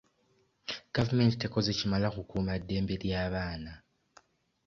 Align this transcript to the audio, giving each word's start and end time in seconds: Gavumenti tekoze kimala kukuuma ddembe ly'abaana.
Gavumenti 0.95 1.35
tekoze 1.37 1.71
kimala 1.79 2.07
kukuuma 2.15 2.53
ddembe 2.61 2.95
ly'abaana. 3.03 3.71